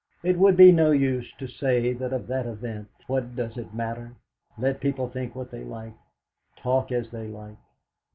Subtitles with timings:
[0.23, 4.13] It would be no use to say of that event, "What does it matter?
[4.57, 5.93] Let people think what they like,
[6.55, 7.57] talk as they like."